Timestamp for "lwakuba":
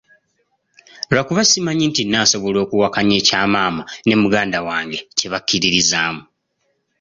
1.11-1.41